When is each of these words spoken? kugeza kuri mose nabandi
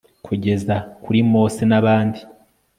kugeza 0.25 0.75
kuri 1.03 1.19
mose 1.31 1.61
nabandi 1.69 2.21